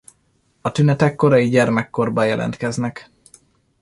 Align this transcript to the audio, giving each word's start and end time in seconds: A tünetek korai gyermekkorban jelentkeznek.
A 0.61 0.71
tünetek 0.71 1.15
korai 1.15 1.49
gyermekkorban 1.49 2.25
jelentkeznek. 2.27 3.09